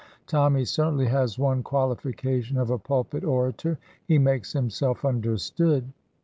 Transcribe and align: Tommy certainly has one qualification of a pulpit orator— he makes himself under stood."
Tommy 0.25 0.65
certainly 0.65 1.05
has 1.05 1.37
one 1.37 1.61
qualification 1.61 2.57
of 2.57 2.71
a 2.71 2.79
pulpit 2.79 3.23
orator— 3.23 3.77
he 4.07 4.17
makes 4.17 4.51
himself 4.51 5.05
under 5.05 5.37
stood." 5.37 5.93